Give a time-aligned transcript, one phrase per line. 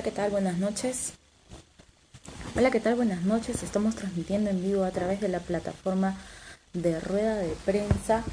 [0.00, 0.30] Hola, ¿qué tal?
[0.30, 1.12] Buenas noches.
[2.56, 2.94] Hola, ¿qué tal?
[2.94, 3.62] Buenas noches.
[3.62, 6.16] Estamos transmitiendo en vivo a través de la plataforma
[6.72, 8.24] de Rueda de Prensa.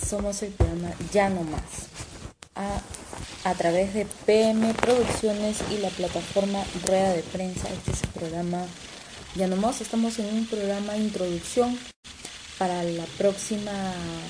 [0.00, 1.88] Somos el programa Ya No Más.
[2.54, 2.80] A,
[3.50, 7.68] a través de PM Producciones y la plataforma Rueda de Prensa.
[7.70, 8.64] Este es el programa
[9.34, 9.80] Ya No Más.
[9.80, 11.76] Estamos en un programa introducción.
[12.58, 13.72] Para la próxima,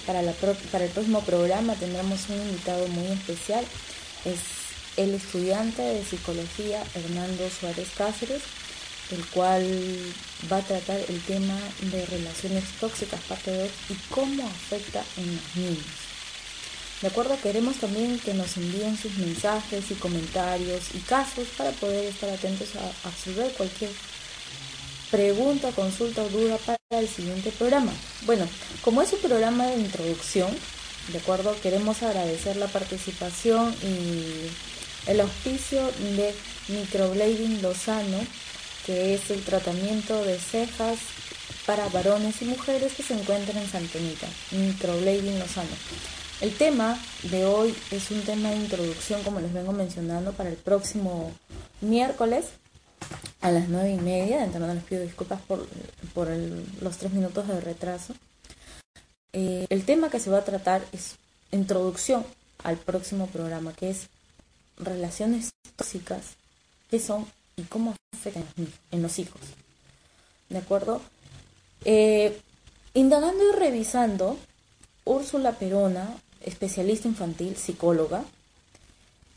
[0.06, 3.62] para, la para el próximo programa tendremos un invitado muy especial.
[4.24, 4.61] Es
[4.96, 8.42] el estudiante de psicología Hernando Suárez Cáceres,
[9.10, 9.66] el cual
[10.50, 15.56] va a tratar el tema de relaciones tóxicas, parte 2, y cómo afecta en los
[15.56, 15.86] niños.
[17.00, 22.04] De acuerdo, queremos también que nos envíen sus mensajes y comentarios y casos para poder
[22.04, 23.90] estar atentos a absorber cualquier
[25.10, 27.92] pregunta, consulta o duda para el siguiente programa.
[28.24, 28.48] Bueno,
[28.82, 30.48] como es un programa de introducción,
[31.08, 34.46] de acuerdo, queremos agradecer la participación y
[35.06, 35.82] el auspicio
[36.16, 36.34] de
[36.68, 38.18] Microblading Lozano,
[38.86, 40.98] que es el tratamiento de cejas
[41.66, 45.70] para varones y mujeres que se encuentran en Santenita, Microblading Lozano.
[46.40, 50.56] El tema de hoy es un tema de introducción, como les vengo mencionando, para el
[50.56, 51.32] próximo
[51.80, 52.46] miércoles
[53.40, 54.38] a las nueve y media.
[54.38, 55.66] De antemano les pido disculpas por,
[56.14, 56.28] por
[56.80, 58.14] los tres minutos de retraso.
[59.32, 61.14] Eh, el tema que se va a tratar es
[61.52, 62.26] introducción
[62.64, 64.08] al próximo programa, que es
[64.76, 66.36] relaciones tóxicas,
[66.90, 68.44] qué son y cómo afectan
[68.90, 69.40] en los hijos.
[70.48, 71.00] ¿De acuerdo?
[71.84, 72.38] Eh,
[72.94, 74.38] indagando y revisando,
[75.04, 78.24] Úrsula Perona, especialista infantil, psicóloga,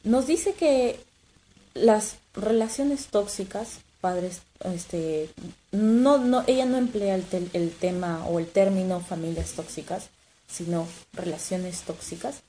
[0.04, 1.00] nos dice que
[1.74, 5.30] las relaciones tóxicas, padres, este,
[5.72, 10.10] no, no, ella no emplea el, el tema o el término familias tóxicas,
[10.48, 12.42] sino relaciones tóxicas,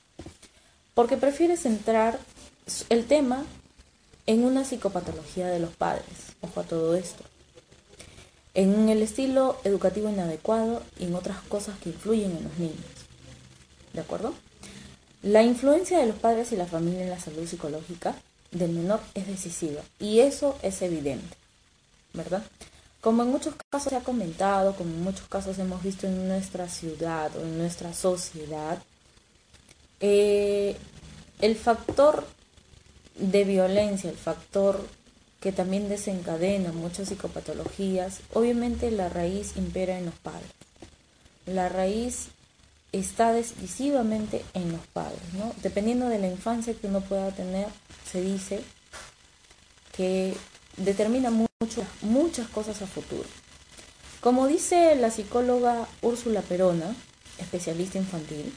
[0.93, 2.19] porque prefiere centrar
[2.89, 3.45] el tema
[4.25, 6.05] en una psicopatología de los padres.
[6.41, 7.23] Ojo a todo esto.
[8.53, 12.85] En el estilo educativo inadecuado y en otras cosas que influyen en los niños.
[13.93, 14.33] ¿De acuerdo?
[15.23, 18.15] La influencia de los padres y la familia en la salud psicológica
[18.51, 21.35] del menor es decisiva y eso es evidente,
[22.13, 22.43] ¿verdad?
[23.01, 26.67] Como en muchos casos se ha comentado, como en muchos casos hemos visto en nuestra
[26.69, 28.81] ciudad o en nuestra sociedad,
[29.99, 30.75] eh,
[31.41, 32.25] el factor
[33.17, 34.85] de violencia, el factor
[35.39, 40.49] que también desencadena muchas psicopatologías, obviamente la raíz impera en los padres.
[41.45, 42.29] La raíz
[42.91, 45.53] está decisivamente en los padres, ¿no?
[45.61, 47.67] Dependiendo de la infancia que uno pueda tener,
[48.09, 48.61] se dice
[49.95, 50.35] que
[50.77, 53.27] determina mucho, muchas cosas a futuro.
[54.21, 56.95] Como dice la psicóloga Úrsula Perona,
[57.37, 58.53] especialista infantil,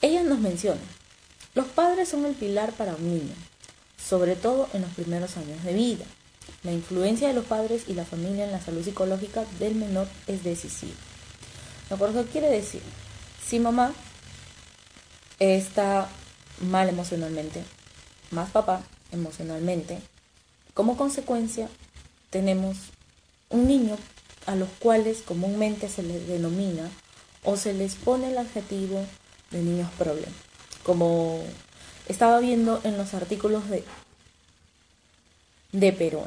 [0.00, 0.80] ella nos menciona,
[1.54, 3.34] los padres son el pilar para un niño,
[4.02, 6.04] sobre todo en los primeros años de vida.
[6.62, 10.42] La influencia de los padres y la familia en la salud psicológica del menor es
[10.42, 10.94] decisiva.
[11.98, 12.82] ¿Por qué quiere decir?
[13.46, 13.92] Si mamá
[15.38, 16.08] está
[16.60, 17.64] mal emocionalmente,
[18.30, 19.98] más papá emocionalmente,
[20.74, 21.68] como consecuencia
[22.30, 22.76] tenemos
[23.48, 23.98] un niño
[24.46, 26.88] a los cuales comúnmente se les denomina
[27.42, 29.04] o se les pone el adjetivo
[29.50, 30.34] de niños problemas.
[30.82, 31.42] Como
[32.10, 33.84] estaba viendo en los artículos de,
[35.72, 36.26] de Perona,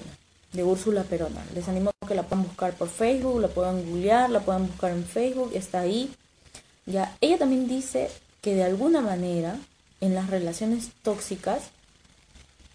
[0.54, 1.46] de Úrsula Perona.
[1.54, 4.92] Les animo a que la puedan buscar por Facebook, la puedan googlear, la puedan buscar
[4.92, 6.14] en Facebook, está ahí.
[6.86, 8.10] Ya, ella también dice
[8.42, 9.58] que de alguna manera
[10.02, 11.64] en las relaciones tóxicas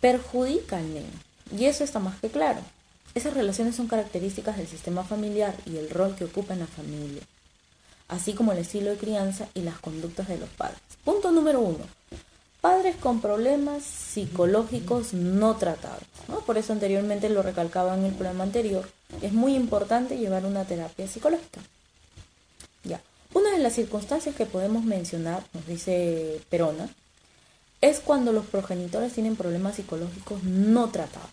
[0.01, 1.19] perjudica al niño.
[1.57, 2.61] Y eso está más que claro.
[3.15, 7.23] Esas relaciones son características del sistema familiar y el rol que ocupa en la familia,
[8.07, 10.79] así como el estilo de crianza y las conductas de los padres.
[11.05, 11.85] Punto número uno.
[12.69, 16.03] Padres con problemas psicológicos no tratados.
[16.45, 18.87] Por eso anteriormente lo recalcaba en el programa anterior.
[19.23, 21.63] Es muy importante llevar una terapia psicológica.
[22.85, 23.01] Ya.
[23.33, 26.91] Una de las circunstancias que podemos mencionar, nos dice Perona,
[27.81, 31.31] es cuando los progenitores tienen problemas psicológicos no tratados.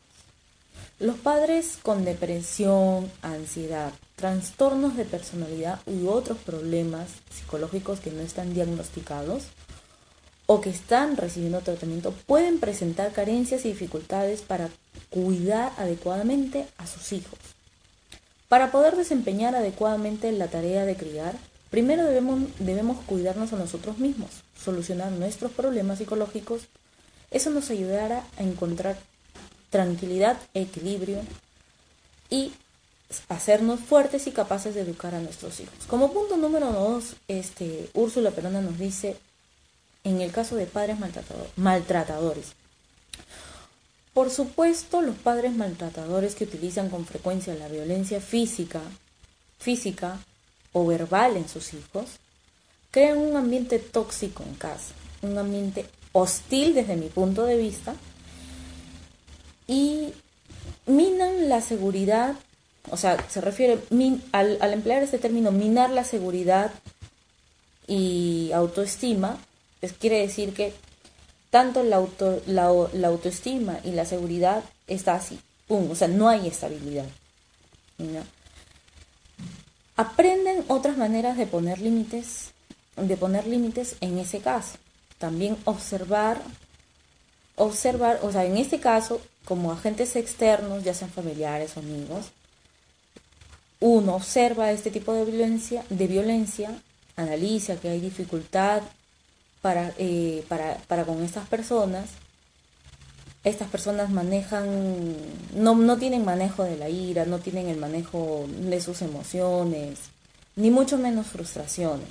[0.99, 8.53] Los padres con depresión, ansiedad, trastornos de personalidad u otros problemas psicológicos que no están
[8.53, 9.47] diagnosticados
[10.47, 14.69] o que están recibiendo tratamiento pueden presentar carencias y dificultades para
[15.09, 17.39] cuidar adecuadamente a sus hijos.
[18.47, 21.35] Para poder desempeñar adecuadamente la tarea de criar,
[21.71, 24.29] primero debemos, debemos cuidarnos a nosotros mismos,
[24.61, 26.63] solucionar nuestros problemas psicológicos.
[27.31, 28.97] Eso nos ayudará a encontrar
[29.71, 31.21] tranquilidad, equilibrio
[32.29, 32.53] y
[33.29, 35.85] hacernos fuertes y capaces de educar a nuestros hijos.
[35.87, 39.17] Como punto número dos, este, Úrsula Perona nos dice
[40.05, 40.97] en el caso de padres
[41.57, 42.53] maltratadores.
[44.13, 48.81] Por supuesto, los padres maltratadores que utilizan con frecuencia la violencia física,
[49.57, 50.19] física
[50.71, 52.05] o verbal en sus hijos,
[52.91, 57.93] crean un ambiente tóxico en casa, un ambiente hostil desde mi punto de vista
[59.67, 60.13] y
[60.85, 62.35] minan la seguridad,
[62.91, 63.79] o sea, se refiere
[64.31, 66.71] al, al emplear este término, minar la seguridad
[67.87, 69.39] y autoestima,
[69.93, 70.73] quiere decir que
[71.49, 72.65] tanto la, auto, la,
[73.07, 77.05] autoestima y la seguridad está así, pum, o sea, no hay estabilidad.
[79.95, 82.51] Aprenden otras maneras de poner límites,
[82.97, 84.77] de poner límites en ese caso.
[85.17, 86.41] También observar,
[87.55, 92.25] observar, o sea, en este caso, como agentes externos, ya sean familiares o amigos,
[93.79, 96.81] uno observa este tipo de violencia, de violencia,
[97.15, 98.81] analiza que hay dificultad
[99.65, 102.05] para, eh, para, para con estas personas.
[103.43, 105.15] Estas personas manejan,
[105.55, 109.97] no, no tienen manejo de la ira, no tienen el manejo de sus emociones,
[110.55, 112.09] ni mucho menos frustraciones,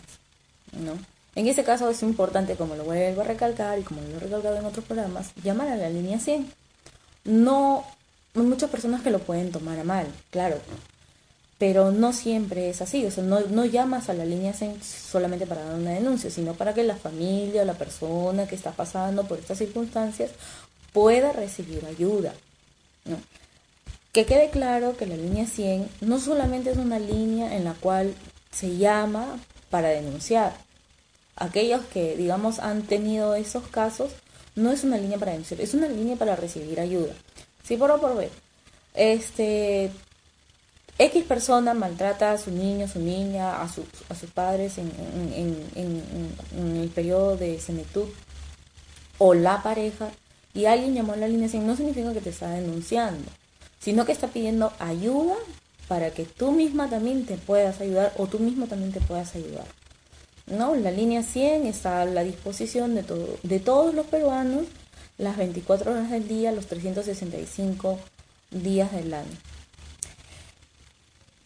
[0.72, 0.94] ¿no?
[1.36, 4.56] En ese caso es importante, como lo vuelvo a recalcar y como lo he recalcado
[4.56, 6.50] en otros programas, llamar a la línea 100.
[7.22, 7.84] No,
[8.34, 10.58] hay muchas personas que lo pueden tomar a mal, claro,
[11.66, 14.52] pero no siempre es así, o sea, no, no llamas a la línea
[14.82, 18.72] solamente para dar una denuncia, sino para que la familia o la persona que está
[18.72, 20.32] pasando por estas circunstancias
[20.93, 22.34] pueda recibir ayuda.
[24.12, 28.14] Que quede claro que la línea 100 no solamente es una línea en la cual
[28.52, 29.40] se llama
[29.70, 30.55] para denunciar.
[31.34, 34.11] Aquellos que, digamos, han tenido esos casos,
[34.55, 37.14] no es una línea para denunciar, es una línea para recibir ayuda.
[37.62, 38.28] Si por B,
[38.93, 39.90] este,
[40.99, 44.93] X persona maltrata a su niño, su niña, a, sus a sus padres en,
[45.76, 48.06] el periodo de senectud
[49.19, 50.11] o la pareja
[50.52, 53.29] y alguien llamó a la línea 100, no significa que te está denunciando,
[53.81, 55.35] sino que está pidiendo ayuda
[55.88, 59.67] para que tú misma también te puedas ayudar o tú mismo también te puedas ayudar.
[60.47, 60.76] ¿No?
[60.76, 64.67] La línea 100 está a la disposición de, todo, de todos los peruanos
[65.19, 67.99] las 24 horas del día, los 365
[68.50, 69.53] días del año.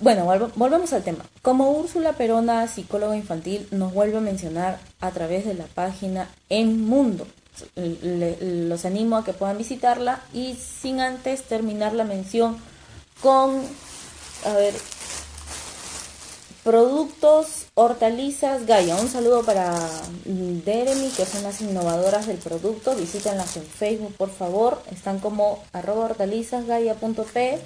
[0.00, 1.24] Bueno, volvemos al tema.
[1.42, 6.86] Como Úrsula Perona, psicóloga infantil, nos vuelve a mencionar a través de la página En
[6.86, 7.26] Mundo.
[7.74, 12.56] los animo a que puedan visitarla y sin antes terminar la mención
[13.20, 13.60] con,
[14.44, 14.74] a ver,
[16.62, 18.94] productos hortalizas Gaia.
[18.94, 19.74] Un saludo para
[20.24, 22.94] Deremy, que son las innovadoras del producto.
[22.94, 24.80] Visítenlas en Facebook, por favor.
[24.92, 27.58] Están como arroba hortalizasgaia.p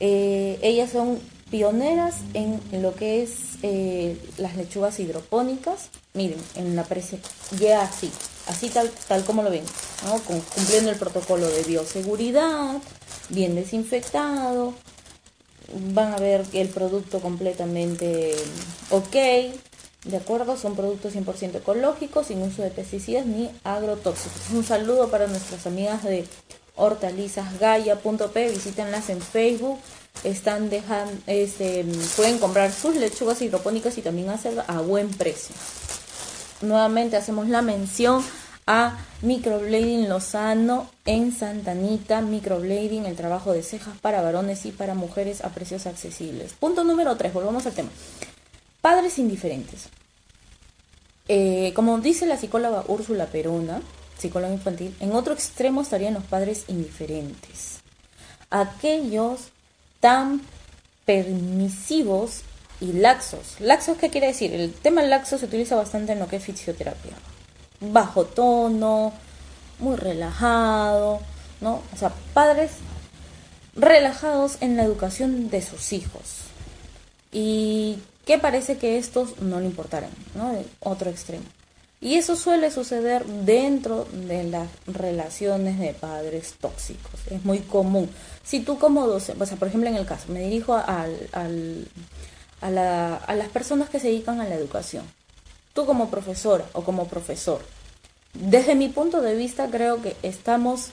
[0.00, 1.18] eh, ellas son
[1.50, 5.90] pioneras en lo que es eh, las lechugas hidropónicas.
[6.14, 7.20] Miren, en la presión,
[7.58, 8.10] ya así,
[8.46, 9.64] así tal, tal como lo ven,
[10.54, 12.76] cumpliendo el protocolo de bioseguridad,
[13.28, 14.74] bien desinfectado.
[15.92, 18.34] Van a ver el producto completamente
[18.90, 19.16] ok,
[20.04, 20.56] ¿de acuerdo?
[20.56, 24.50] Son productos 100% ecológicos, sin uso de pesticidas ni agrotóxicos.
[24.54, 26.24] Un saludo para nuestras amigas de
[26.78, 29.78] hortalizasgaya.p, visítenlas en Facebook,
[30.24, 30.70] están
[31.26, 31.84] este,
[32.16, 35.54] pueden comprar sus lechugas hidropónicas y también hacerlo a buen precio.
[36.62, 38.24] Nuevamente hacemos la mención
[38.66, 45.42] a Microblading Lozano en Santanita, Microblading, el trabajo de cejas para varones y para mujeres
[45.42, 46.52] a precios accesibles.
[46.52, 47.90] Punto número 3, volvamos al tema.
[48.80, 49.88] Padres indiferentes.
[51.28, 53.80] Eh, como dice la psicóloga Úrsula Perona,
[54.18, 57.80] psicóloga infantil, en otro extremo estarían los padres indiferentes.
[58.50, 59.48] Aquellos
[60.00, 60.42] tan
[61.04, 62.42] permisivos
[62.80, 63.60] y laxos.
[63.60, 64.52] ¿Laxos qué quiere decir?
[64.54, 67.12] El tema laxo se utiliza bastante en lo que es fisioterapia.
[67.80, 69.12] Bajo tono,
[69.78, 71.20] muy relajado,
[71.60, 71.82] ¿no?
[71.94, 72.72] O sea, padres
[73.74, 76.42] relajados en la educación de sus hijos.
[77.32, 80.52] Y que parece que estos no le importaran, ¿no?
[80.80, 81.44] otro extremo.
[82.00, 87.20] Y eso suele suceder dentro de las relaciones de padres tóxicos.
[87.28, 88.08] Es muy común.
[88.44, 91.28] Si tú como docente, o sea, por ejemplo en el caso, me dirijo al,
[92.60, 95.04] a, la, a las personas que se dedican a la educación.
[95.72, 97.60] Tú como profesora o como profesor.
[98.32, 100.90] Desde mi punto de vista creo que estamos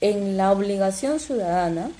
[0.00, 1.90] en la obligación ciudadana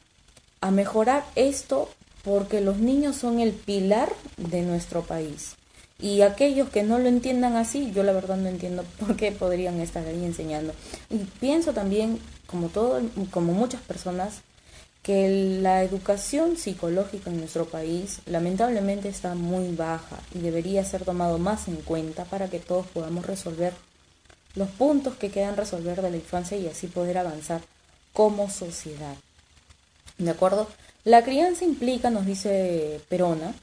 [0.60, 1.88] a mejorar esto
[2.22, 5.57] porque los niños son el pilar de nuestro país.
[6.00, 9.80] Y aquellos que no lo entiendan así, yo la verdad no entiendo por qué podrían
[9.80, 10.72] estar ahí enseñando.
[11.10, 13.00] Y pienso también, como todo,
[13.30, 14.42] como muchas personas,
[15.02, 21.38] que la educación psicológica en nuestro país lamentablemente está muy baja y debería ser tomado
[21.38, 23.72] más en cuenta para que todos podamos resolver
[24.54, 27.62] los puntos que quedan resolver de la infancia y así poder avanzar
[28.12, 29.14] como sociedad.
[30.18, 30.68] ¿De acuerdo?
[31.04, 33.54] La crianza implica, nos dice Perona,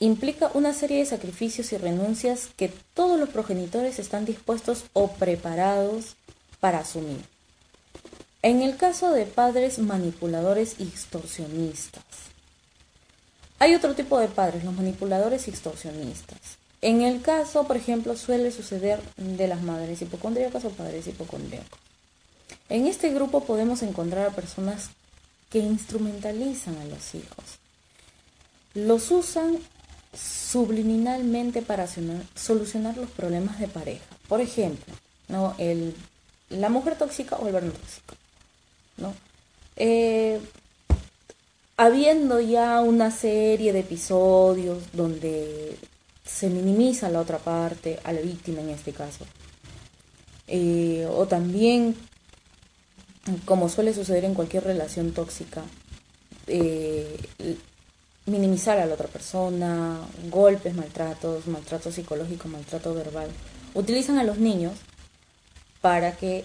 [0.00, 6.16] implica una serie de sacrificios y renuncias que todos los progenitores están dispuestos o preparados
[6.60, 7.24] para asumir.
[8.42, 12.04] En el caso de padres manipuladores y extorsionistas,
[13.58, 16.38] hay otro tipo de padres, los manipuladores y extorsionistas.
[16.80, 21.80] En el caso, por ejemplo, suele suceder de las madres hipocondríacas o padres hipocondríacos.
[22.68, 24.90] En este grupo podemos encontrar a personas
[25.50, 27.58] que instrumentalizan a los hijos.
[28.74, 29.58] Los usan
[30.14, 31.86] subliminalmente para
[32.34, 34.04] solucionar los problemas de pareja.
[34.28, 34.94] Por ejemplo,
[35.28, 35.54] ¿no?
[35.58, 35.94] el,
[36.48, 38.14] la mujer tóxica o el varón tóxico.
[38.96, 39.14] ¿no?
[39.76, 40.40] Eh,
[41.76, 45.76] habiendo ya una serie de episodios donde
[46.24, 49.24] se minimiza la otra parte, a la víctima en este caso,
[50.46, 51.94] eh, o también,
[53.44, 55.62] como suele suceder en cualquier relación tóxica,
[56.46, 57.16] eh,
[58.28, 59.98] minimizar a la otra persona,
[60.30, 63.28] golpes, maltratos, maltrato psicológico, maltrato verbal,
[63.74, 64.72] utilizan a los niños
[65.80, 66.44] para que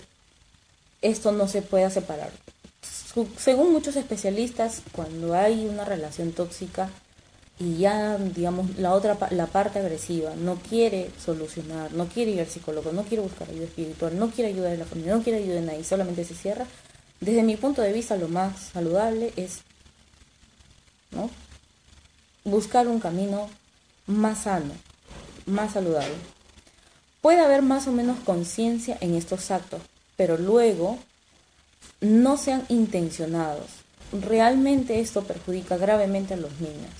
[1.01, 2.31] esto no se pueda separar
[3.37, 6.89] según muchos especialistas, cuando hay una relación tóxica
[7.59, 12.47] y ya, digamos, la otra, la parte agresiva no quiere solucionar, no quiere ir al
[12.47, 15.59] psicólogo, no quiere buscar ayuda espiritual, no quiere ayudar a la familia, no quiere ayuda
[15.59, 16.65] a nadie, solamente se cierra,
[17.19, 19.59] desde mi punto de vista lo más saludable es
[21.11, 21.29] ¿no?
[22.43, 23.49] Buscar un camino
[24.07, 24.73] más sano,
[25.45, 26.15] más saludable.
[27.21, 29.81] Puede haber más o menos conciencia en estos actos,
[30.17, 30.97] pero luego
[32.01, 33.67] no sean intencionados.
[34.11, 36.91] Realmente esto perjudica gravemente a los niños.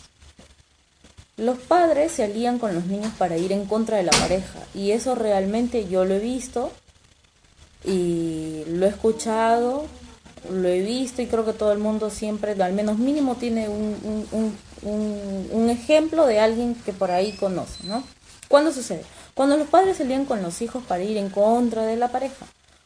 [1.36, 4.92] Los padres se alían con los niños para ir en contra de la pareja y
[4.92, 6.72] eso realmente yo lo he visto
[7.84, 9.86] y lo he escuchado,
[10.50, 14.28] lo he visto y creo que todo el mundo siempre, al menos mínimo, tiene un,
[14.32, 14.56] un,
[15.70, 18.04] ejemplo de alguien que por ahí conoce, ¿no?
[18.48, 19.04] ¿Cuándo sucede?
[19.34, 22.46] Cuando los padres se alían con los hijos para ir en contra de la pareja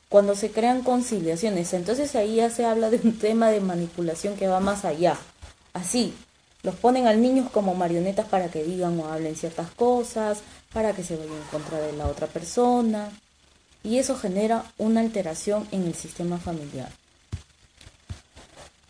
[0.10, 1.74] cuando se crean conciliaciones.
[1.74, 5.18] Entonces ahí ya se habla de un tema de manipulación que va más allá.
[5.74, 6.14] Así,
[6.64, 10.40] los ponen al niños como marionetas para que digan o hablen ciertas cosas,
[10.74, 13.10] para que se vayan en contra de la otra persona.
[13.84, 16.90] Y eso genera una alteración en el sistema familiar.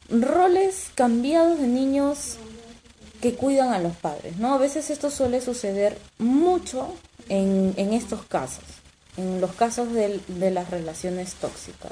[0.10, 2.38] Roles cambiados de niños
[3.22, 4.54] que cuidan a los padres, ¿no?
[4.54, 6.94] A veces esto suele suceder mucho
[7.30, 8.64] en, en estos casos
[9.18, 10.22] en los casos de,
[10.52, 11.92] las relaciones tóxicas.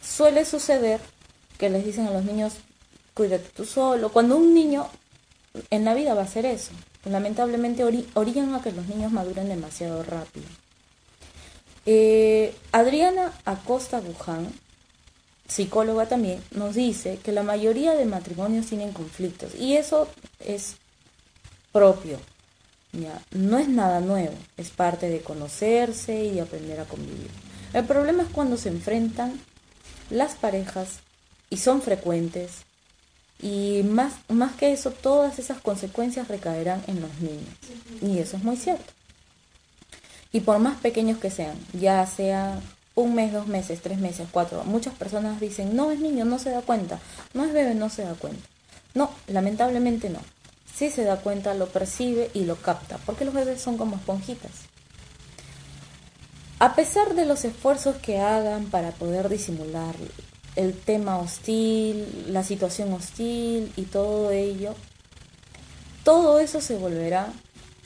[0.00, 1.00] Suele suceder
[1.58, 2.54] que les dicen a los niños,
[3.14, 4.10] cuídate tú solo.
[4.10, 4.86] Cuando un niño
[5.70, 6.70] en la vida va a hacer eso,
[7.04, 7.84] lamentablemente
[8.14, 10.46] orillan a que los niños maduren demasiado rápido.
[11.84, 14.48] Eh, Adriana Acosta Buján,
[15.50, 20.76] psicóloga también, nos dice que la mayoría de matrimonios tienen conflictos y eso es
[21.72, 22.18] propio
[22.92, 27.30] ya, no es nada nuevo, es parte de conocerse y aprender a convivir.
[27.72, 29.40] El problema es cuando se enfrentan
[30.10, 30.98] las parejas
[31.50, 32.62] y son frecuentes
[33.40, 37.48] y más, más que eso, todas esas consecuencias recaerán en los niños.
[38.02, 38.92] Y eso es muy cierto.
[40.32, 42.60] Y por más pequeños que sean, ya sea
[42.94, 46.50] un mes, dos meses, tres meses, cuatro, muchas personas dicen, no es niño, no se
[46.50, 46.98] da cuenta,
[47.34, 48.46] no es bebé, no se da cuenta.
[48.94, 50.18] No, lamentablemente no.
[50.74, 54.50] Si se da cuenta, lo percibe y lo capta, porque los bebés son como esponjitas.
[56.58, 59.94] A pesar de los esfuerzos que hagan para poder disimular
[60.56, 64.74] el tema hostil, la situación hostil y todo ello,
[66.04, 67.32] todo eso se volverá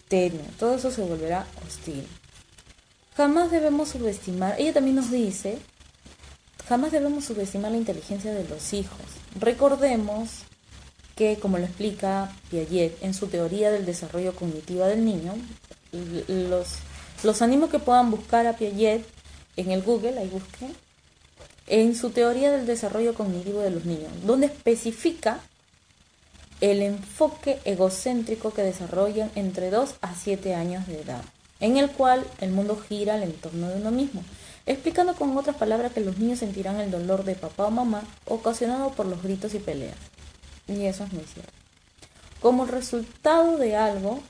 [0.09, 2.07] tenue, todo eso se volverá hostil.
[3.17, 5.59] Jamás debemos subestimar, ella también nos dice,
[6.69, 9.07] jamás debemos subestimar la inteligencia de los hijos.
[9.39, 10.31] Recordemos
[11.15, 15.35] que, como lo explica Piaget en su teoría del desarrollo cognitivo del niño,
[16.27, 16.69] los,
[17.23, 19.07] los animo que puedan buscar a Piaget
[19.57, 20.75] en el Google, ahí busquen,
[21.67, 25.41] en su teoría del desarrollo cognitivo de los niños, donde especifica
[26.61, 31.23] el enfoque egocéntrico que desarrollan entre 2 a 7 años de edad,
[31.65, 34.23] en el cual el mundo gira al entorno de uno mismo,
[34.67, 38.91] explicando con otras palabras que los niños sentirán el dolor de papá o mamá ocasionado
[38.91, 39.97] por los gritos y peleas.
[40.69, 41.53] Y eso es muy cierto.
[42.43, 44.21] Como resultado de algo,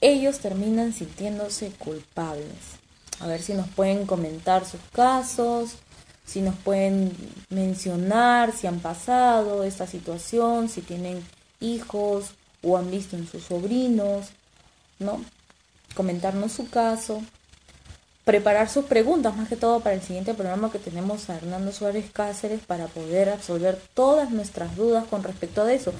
[0.00, 2.78] ellos terminan sintiéndose culpables.
[3.18, 5.70] A ver si nos pueden comentar sus casos,
[6.24, 7.16] si nos pueden
[7.50, 11.20] mencionar si han pasado esta situación, si tienen
[11.58, 12.26] hijos
[12.62, 14.28] o han visto en sus sobrinos,
[15.00, 15.20] ¿no?
[15.98, 17.20] Comentarnos su caso
[18.22, 22.08] preparar sus preguntas, más que todo para el siguiente programa que tenemos a Hernando Suárez
[22.12, 25.92] Cáceres para poder absolver todas nuestras dudas con respecto a eso.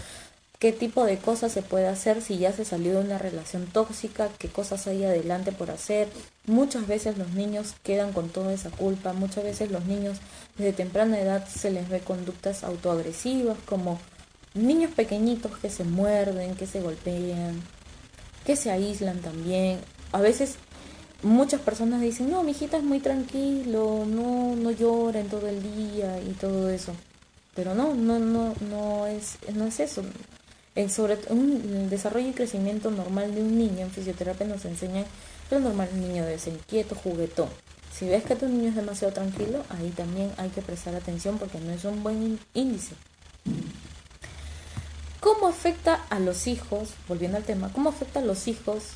[0.61, 4.28] ¿Qué tipo de cosas se puede hacer si ya se salió de una relación tóxica?
[4.38, 6.07] ¿Qué cosas hay adelante por hacer?
[6.47, 10.19] Muchas veces los niños quedan con toda esa culpa, muchas veces los niños
[10.59, 13.99] desde temprana edad se les ve conductas autoagresivas como
[14.55, 17.61] niños pequeñitos que se muerden, que se golpean,
[18.49, 19.78] que se aíslan también.
[20.11, 20.55] A veces
[21.23, 25.62] muchas personas dicen, no, mi hijita es muy tranquilo, no, no llora en todo el
[25.62, 26.95] día y todo eso.
[27.55, 30.02] Pero no, no, no, no es, no es eso.
[30.75, 35.05] En sobre un, el desarrollo y crecimiento normal de un niño en fisioterapia nos enseñan
[35.50, 37.50] que lo normal un niño debe ser inquieto, juguetón.
[37.93, 41.61] Si ves que tu niño es demasiado tranquilo, ahí también hay que prestar atención porque
[41.61, 42.95] no es un buen índice.
[45.28, 48.94] ¿Cómo afecta a los hijos, volviendo al tema, cómo afecta a los hijos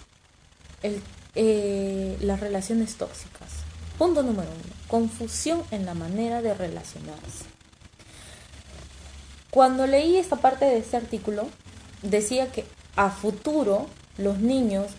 [0.83, 3.51] eh, las relaciones tóxicas.
[3.99, 7.45] Punto número uno, confusión en la manera de relacionarse.
[9.51, 11.49] Cuando leí esta parte de este artículo,
[12.01, 12.65] decía que
[12.97, 14.91] a futuro los niños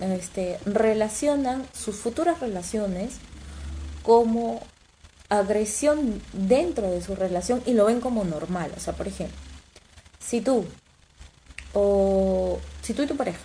[0.00, 3.16] este, relacionan sus futuras relaciones
[4.04, 4.60] como
[5.30, 8.70] agresión dentro de su relación y lo ven como normal.
[8.76, 9.47] O sea, por ejemplo,
[10.28, 10.64] si tú
[11.72, 13.40] o si tú y tu pareja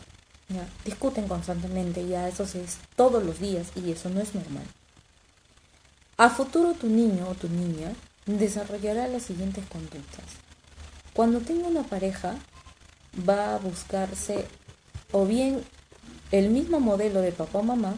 [0.86, 4.66] discuten constantemente, ya eso es todos los días y eso no es normal.
[6.18, 7.92] A futuro tu niño o tu niña
[8.26, 10.26] desarrollará las siguientes conductas.
[11.14, 12.36] Cuando tenga una pareja,
[13.28, 14.46] va a buscarse
[15.12, 15.64] o bien
[16.32, 17.96] el mismo modelo de papá o mamá,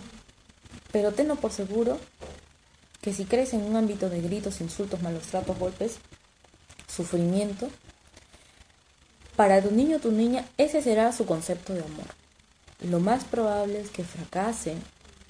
[0.92, 2.00] pero tenlo por seguro
[3.02, 5.98] que si crece en un ámbito de gritos, insultos, malos tratos, golpes,
[6.88, 7.70] sufrimiento,
[9.36, 12.26] para tu niño o tu niña ese será su concepto de amor
[12.82, 14.82] lo más probable es que fracasen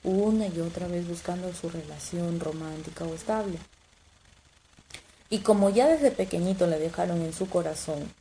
[0.03, 3.58] una y otra vez buscando su relación romántica o estable.
[5.30, 8.12] Y como ya desde pequeñito le dejaron en su corazón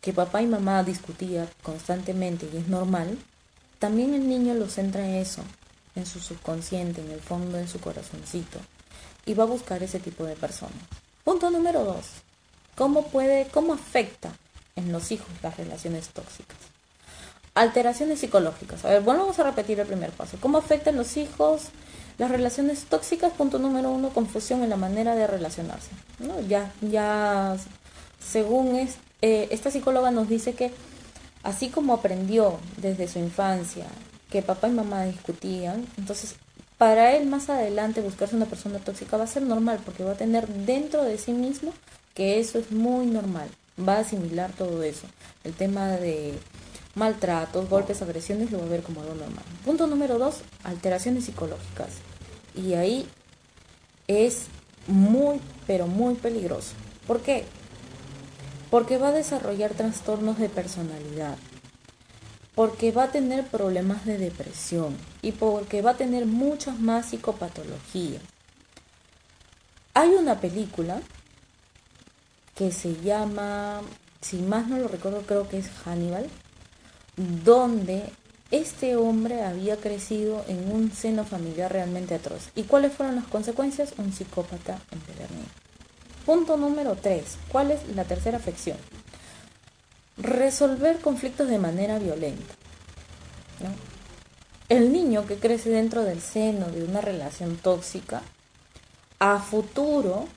[0.00, 3.18] que papá y mamá discutían constantemente y es normal,
[3.78, 5.42] también el niño lo centra en eso,
[5.94, 8.58] en su subconsciente, en el fondo de su corazoncito,
[9.26, 10.74] y va a buscar ese tipo de personas.
[11.22, 12.06] Punto número dos.
[12.76, 14.32] ¿Cómo puede, cómo afecta
[14.76, 16.58] en los hijos las relaciones tóxicas?
[17.54, 18.84] Alteraciones psicológicas.
[18.84, 20.38] A ver, bueno, vamos a repetir el primer paso.
[20.40, 21.64] ¿Cómo afectan los hijos
[22.18, 23.32] las relaciones tóxicas?
[23.32, 25.90] Punto número uno, confusión en la manera de relacionarse.
[26.18, 26.40] ¿no?
[26.40, 27.56] Ya, ya,
[28.24, 28.76] según
[29.20, 30.72] eh, esta psicóloga nos dice que
[31.42, 33.86] así como aprendió desde su infancia
[34.30, 36.36] que papá y mamá discutían, entonces
[36.78, 40.16] para él más adelante buscarse una persona tóxica va a ser normal porque va a
[40.16, 41.72] tener dentro de sí mismo
[42.14, 43.48] que eso es muy normal.
[43.86, 45.06] Va a asimilar todo eso.
[45.44, 46.34] El tema de
[46.94, 49.44] maltratos, golpes, agresiones, lo va a ver como algo normal.
[49.64, 51.90] Punto número dos, alteraciones psicológicas.
[52.54, 53.08] Y ahí
[54.06, 54.46] es
[54.86, 56.72] muy, pero muy peligroso.
[57.06, 57.44] ¿Por qué?
[58.70, 61.36] Porque va a desarrollar trastornos de personalidad,
[62.54, 68.22] porque va a tener problemas de depresión y porque va a tener muchas más psicopatologías.
[69.94, 71.00] Hay una película
[72.62, 73.80] que se llama,
[74.20, 76.28] si más no lo recuerdo, creo que es Hannibal,
[77.16, 78.04] donde
[78.52, 82.50] este hombre había crecido en un seno familiar realmente atroz.
[82.54, 83.94] ¿Y cuáles fueron las consecuencias?
[83.98, 85.48] Un psicópata empedernido.
[86.24, 87.24] Punto número 3.
[87.50, 88.76] ¿Cuál es la tercera afección?
[90.16, 92.54] Resolver conflictos de manera violenta.
[94.68, 98.22] El niño que crece dentro del seno de una relación tóxica,
[99.18, 100.28] a futuro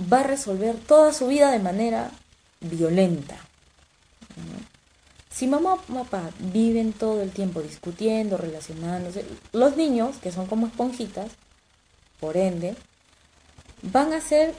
[0.00, 2.10] va a resolver toda su vida de manera
[2.60, 3.36] violenta.
[5.30, 10.66] Si mamá y papá viven todo el tiempo discutiendo, relacionándose, los niños, que son como
[10.66, 11.30] esponjitas,
[12.20, 12.74] por ende,
[13.82, 14.54] van a ser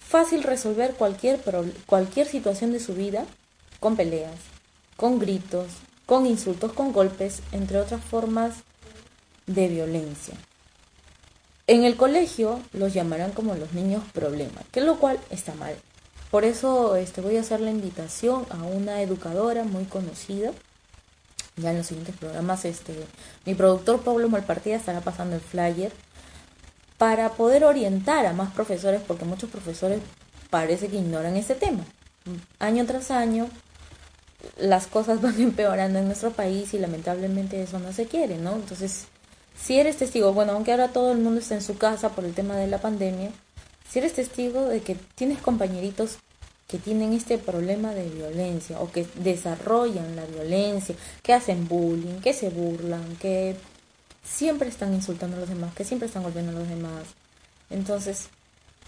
[0.00, 1.40] fácil resolver cualquier,
[1.86, 3.26] cualquier situación de su vida
[3.80, 4.38] con peleas,
[4.96, 5.66] con gritos,
[6.06, 8.54] con insultos, con golpes, entre otras formas
[9.46, 10.34] de violencia.
[11.66, 15.74] En el colegio los llamarán como los niños problema, que lo cual está mal.
[16.30, 20.52] Por eso este, voy a hacer la invitación a una educadora muy conocida.
[21.56, 22.92] Ya en los siguientes programas, este,
[23.46, 25.92] mi productor Pablo Malpartida estará pasando el flyer
[26.98, 30.00] para poder orientar a más profesores, porque muchos profesores
[30.50, 31.84] parece que ignoran este tema.
[32.58, 33.48] Año tras año,
[34.58, 38.52] las cosas van empeorando en nuestro país y lamentablemente eso no se quiere, ¿no?
[38.52, 39.06] Entonces,
[39.56, 42.34] si eres testigo, bueno, aunque ahora todo el mundo está en su casa por el
[42.34, 43.30] tema de la pandemia,
[43.88, 46.18] si eres testigo de que tienes compañeritos
[46.66, 52.32] que tienen este problema de violencia o que desarrollan la violencia, que hacen bullying, que
[52.32, 53.56] se burlan, que
[54.24, 57.04] siempre están insultando a los demás, que siempre están golpeando a los demás.
[57.70, 58.28] Entonces,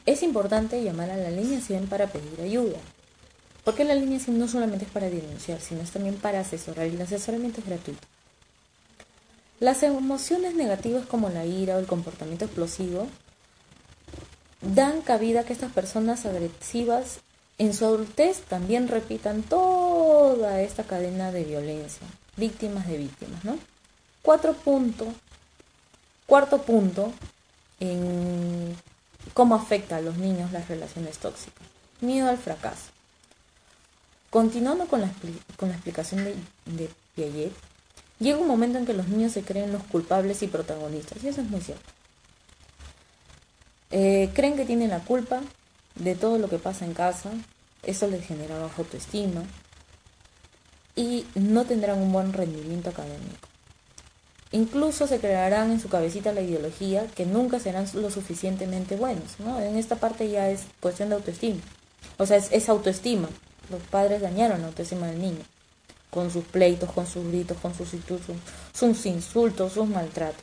[0.06, 2.78] es importante llamar a la línea 100 para pedir ayuda.
[3.64, 6.94] Porque la línea 100 no solamente es para denunciar, sino es también para asesorar y
[6.94, 8.06] el asesoramiento es gratuito.
[9.58, 13.08] Las emociones negativas como la ira o el comportamiento explosivo
[14.60, 17.20] dan cabida a que estas personas agresivas
[17.58, 23.58] en su adultez también repitan toda esta cadena de violencia, víctimas de víctimas, ¿no?
[24.20, 25.08] Cuatro puntos,
[26.26, 27.12] cuarto punto
[27.80, 28.76] en
[29.32, 31.66] cómo afecta a los niños las relaciones tóxicas.
[32.02, 32.90] Miedo al fracaso.
[34.28, 35.10] Continuando con la,
[35.56, 36.34] con la explicación de,
[36.66, 37.52] de Piaget,
[38.18, 41.40] llega un momento en que los niños se creen los culpables y protagonistas, y eso
[41.40, 41.90] es muy cierto.
[43.90, 45.40] Eh, creen que tienen la culpa
[45.94, 47.30] de todo lo que pasa en casa,
[47.82, 49.42] eso les genera baja autoestima
[50.94, 53.48] y no tendrán un buen rendimiento académico.
[54.52, 59.38] Incluso se crearán en su cabecita la ideología que nunca serán lo suficientemente buenos.
[59.38, 59.60] ¿no?
[59.60, 61.60] En esta parte ya es cuestión de autoestima.
[62.16, 63.28] O sea, es, autoestima.
[63.70, 65.42] Los padres dañaron la autoestima del niño.
[66.16, 67.92] Con sus pleitos, con sus gritos, con sus,
[69.04, 70.42] insultos, sus maltratos.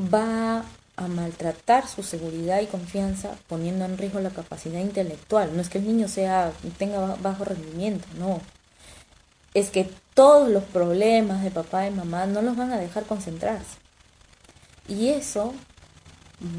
[0.00, 5.56] Va a maltratar su seguridad y confianza poniendo en riesgo la capacidad intelectual.
[5.56, 8.40] No es que el niño sea tenga bajo rendimiento, no.
[9.54, 13.78] Es que todos los problemas de papá y mamá no los van a dejar concentrarse.
[14.86, 15.52] Y eso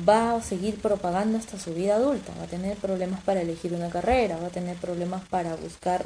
[0.05, 2.33] va a seguir propagando hasta su vida adulta.
[2.37, 6.05] Va a tener problemas para elegir una carrera, va a tener problemas para buscar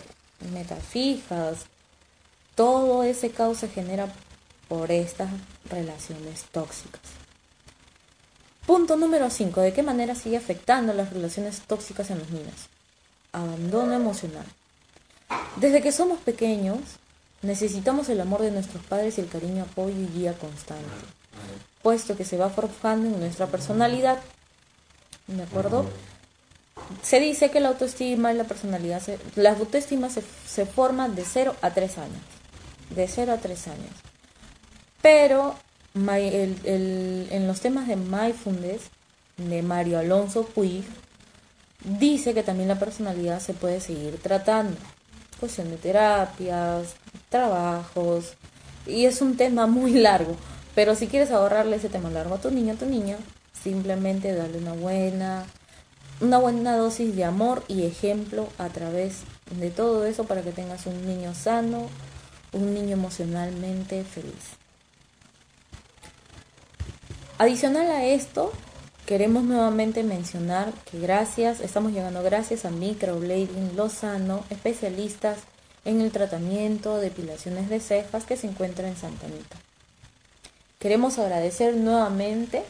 [0.51, 1.65] metas fijas.
[2.55, 4.07] Todo ese caos se genera
[4.67, 5.29] por estas
[5.69, 7.01] relaciones tóxicas.
[8.65, 9.61] Punto número 5.
[9.61, 12.69] ¿De qué manera sigue afectando las relaciones tóxicas en los niños?
[13.31, 14.45] Abandono emocional.
[15.55, 16.79] Desde que somos pequeños,
[17.41, 20.83] necesitamos el amor de nuestros padres y el cariño, apoyo y guía constante,
[21.81, 24.19] puesto que se va forjando en nuestra personalidad.
[25.27, 25.85] ¿De acuerdo?
[27.01, 29.01] Se dice que la autoestima y la personalidad,
[29.35, 32.21] la autoestima se, se forma de 0 a 3 años.
[32.95, 33.91] De 0 a 3 años.
[35.01, 35.55] Pero
[35.93, 38.83] en los temas de mindfulness
[39.37, 40.83] de Mario Alonso Puig,
[41.83, 44.77] dice que también la personalidad se puede seguir tratando.
[45.39, 46.95] Cuestión de terapias,
[47.29, 48.33] trabajos,
[48.85, 50.35] y es un tema muy largo.
[50.75, 53.17] Pero si quieres ahorrarle ese tema largo a tu niño, a tu niña,
[53.63, 55.45] simplemente darle una buena,
[56.21, 60.85] una buena dosis de amor y ejemplo a través de todo eso para que tengas
[60.85, 61.87] un niño sano,
[62.51, 64.57] un niño emocionalmente feliz.
[67.37, 68.51] Adicional a esto,
[69.05, 75.37] queremos nuevamente mencionar que gracias, estamos llegando gracias a Microblading Lozano, especialistas
[75.85, 79.55] en el tratamiento de depilaciones de cejas que se encuentra en Santa Anita.
[80.79, 82.63] Queremos agradecer nuevamente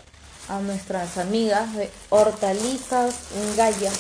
[0.50, 3.16] a nuestras amigas de Hortalizas
[3.56, 3.92] Gaya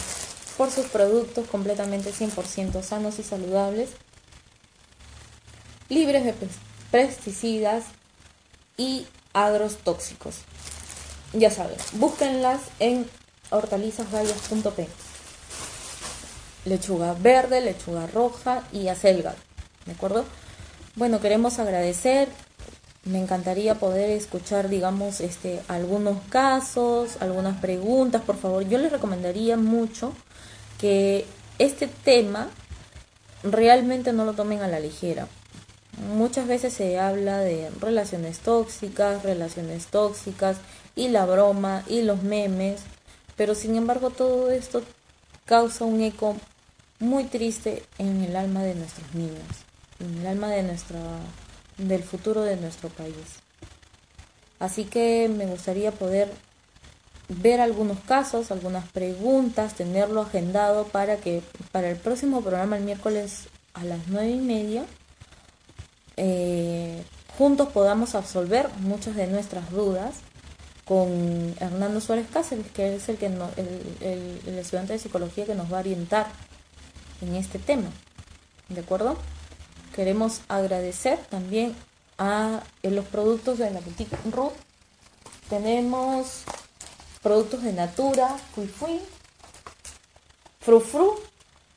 [0.57, 3.91] por sus productos completamente 100% sanos y saludables,
[5.87, 6.33] libres de
[6.91, 7.85] pesticidas
[8.75, 10.39] y agros tóxicos.
[11.33, 13.09] Ya saben, búsquenlas en
[13.51, 14.87] hortalizasgallas.p.
[16.65, 19.35] Lechuga verde, lechuga roja y acelga.
[19.85, 20.25] ¿De acuerdo?
[20.95, 22.27] Bueno, queremos agradecer.
[23.05, 28.67] Me encantaría poder escuchar, digamos, este, algunos casos, algunas preguntas, por favor.
[28.67, 30.13] Yo les recomendaría mucho
[30.79, 31.25] que
[31.59, 32.49] este tema
[33.43, 35.27] realmente no lo tomen a la ligera.
[36.13, 40.57] Muchas veces se habla de relaciones tóxicas, relaciones tóxicas,
[40.99, 42.81] y la broma y los memes,
[43.37, 44.81] pero sin embargo todo esto
[45.45, 46.35] causa un eco
[46.99, 49.47] muy triste en el alma de nuestros niños,
[50.01, 50.99] en el alma de nuestra,
[51.79, 53.15] del futuro de nuestro país.
[54.59, 56.29] Así que me gustaría poder
[57.29, 63.47] ver algunos casos, algunas preguntas, tenerlo agendado para que para el próximo programa el miércoles
[63.73, 64.85] a las nueve y media
[66.21, 67.01] eh,
[67.37, 70.15] juntos podamos absolver muchas de nuestras dudas
[70.83, 75.77] con Hernando Suárez Cáceres, que es el, que el, estudiante de psicología que nos va
[75.77, 76.27] a orientar
[77.21, 77.89] en este tema.
[78.67, 79.17] ¿De acuerdo?
[79.95, 81.75] Queremos agradecer también
[82.17, 84.53] a los productos de la boutique Ruth.
[85.49, 86.43] Tenemos
[87.21, 88.99] productos de Natura, Fui Fui,
[90.59, 91.15] Fru Fru,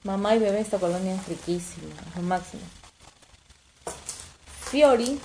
[0.05, 2.63] Mamá y Bebé, esta colonia es riquísima, lo máximo.
[4.71, 5.21] Fiori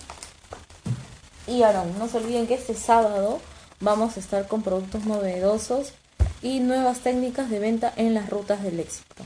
[1.47, 1.97] y Aaron.
[1.97, 3.39] No se olviden que este sábado
[3.79, 5.93] vamos a estar con productos novedosos
[6.41, 9.23] y nuevas técnicas de venta en las rutas del éxito.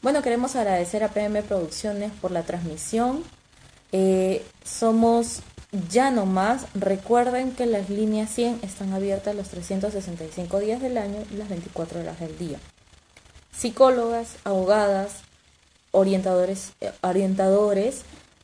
[0.00, 3.24] Bueno, queremos agradecer a PM Producciones por la transmisión.
[3.90, 5.40] Eh, somos
[5.90, 6.66] ya no más.
[6.74, 12.00] Recuerden que las líneas 100 están abiertas los 365 días del año y las 24
[12.00, 12.60] horas del día.
[13.50, 15.22] Psicólogas, abogadas,
[15.90, 18.02] orientadores, eh, orientadores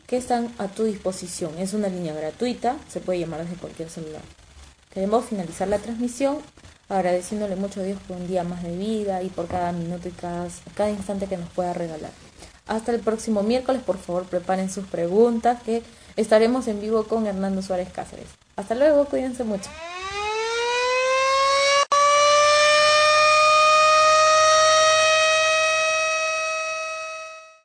[0.08, 1.56] que están a tu disposición.
[1.58, 4.22] Es una línea gratuita, se puede llamar desde cualquier celular.
[4.92, 6.38] Queremos finalizar la transmisión
[6.88, 10.12] agradeciéndole mucho a Dios por un día más de vida y por cada minuto y
[10.12, 12.10] cada, cada instante que nos pueda regalar.
[12.66, 15.82] Hasta el próximo miércoles, por favor preparen sus preguntas que
[16.16, 18.28] estaremos en vivo con Hernando Suárez Cáceres.
[18.56, 19.68] Hasta luego, cuídense mucho.